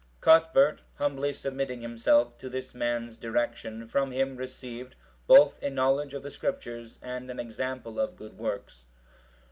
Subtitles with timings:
[0.19, 4.95] Cuthbert, humbly submitting himself to this man's direction, from him received
[5.27, 8.85] both a knowledge of the Scriptures, and an example of good works.